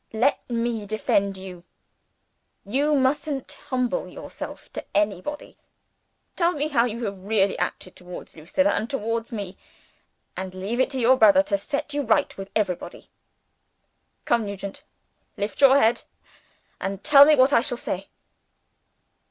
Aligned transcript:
Let 0.13 0.39
me 0.49 0.87
defend 0.87 1.37
you. 1.37 1.63
You 2.65 2.95
shan't 3.13 3.51
humble 3.69 4.07
yourself 4.07 4.73
to 4.73 4.83
anybody. 4.95 5.57
Tell 6.35 6.53
me 6.53 6.69
how 6.69 6.85
you 6.85 7.05
have 7.05 7.19
really 7.23 7.55
acted 7.59 7.95
towards 7.95 8.35
Lucilla, 8.35 8.71
and 8.71 8.89
towards 8.89 9.31
me 9.31 9.59
and 10.35 10.55
leave 10.55 10.79
it 10.79 10.89
to 10.89 10.99
your 10.99 11.17
brother 11.17 11.43
to 11.43 11.55
set 11.55 11.93
you 11.93 12.01
right 12.01 12.35
with 12.35 12.49
everybody. 12.55 13.11
Come, 14.25 14.43
Nugent! 14.43 14.81
lift 15.37 15.61
up 15.61 15.69
your 15.69 15.77
head 15.79 16.01
and 16.79 17.03
tell 17.03 17.23
me 17.25 17.35
what 17.35 17.53
I 17.53 17.61
shall 17.61 17.77
say." 17.77 18.09